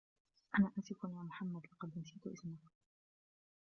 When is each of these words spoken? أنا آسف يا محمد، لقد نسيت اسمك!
أنا 0.59 0.71
آسف 0.79 1.03
يا 1.03 1.09
محمد، 1.23 1.61
لقد 1.73 1.97
نسيت 1.97 2.27
اسمك! 2.27 2.71